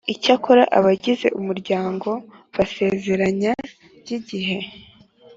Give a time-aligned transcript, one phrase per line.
[0.13, 2.09] Icyakora abagize umuryango
[2.55, 3.51] basezeranye
[4.01, 4.57] by igihe